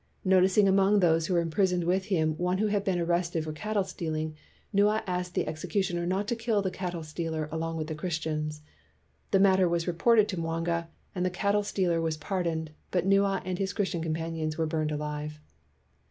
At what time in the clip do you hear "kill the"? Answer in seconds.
6.35-6.71